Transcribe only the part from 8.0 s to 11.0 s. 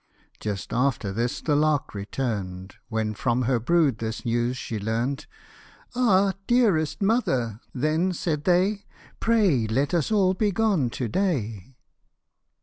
said they," Pray let us all be gone